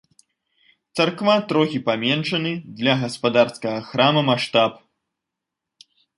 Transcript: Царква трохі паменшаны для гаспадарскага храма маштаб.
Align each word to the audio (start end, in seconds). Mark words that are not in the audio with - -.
Царква 0.99 1.35
трохі 1.51 1.79
паменшаны 1.89 2.55
для 2.81 2.93
гаспадарскага 3.03 3.79
храма 3.91 4.21
маштаб. 4.33 4.71